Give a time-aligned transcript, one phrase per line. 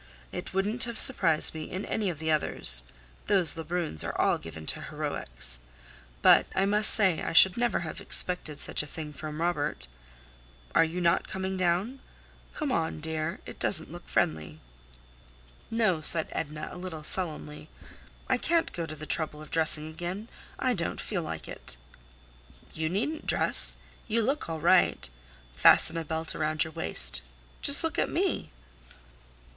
[0.31, 2.85] It wouldn't have surprised me in any of the others;
[3.27, 5.59] those Lebruns are all given to heroics.
[6.23, 9.87] But I must say I should never have expected such a thing from Robert.
[10.73, 11.99] Are you not coming down?
[12.55, 14.59] Come on, dear; it doesn't look friendly."
[15.69, 17.69] "No," said Edna, a little sullenly.
[18.27, 21.77] "I can't go to the trouble of dressing again; I don't feel like it."
[22.73, 23.75] "You needn't dress;
[24.07, 25.07] you look all right;
[25.53, 27.21] fasten a belt around your waist.
[27.61, 28.49] Just look at me!"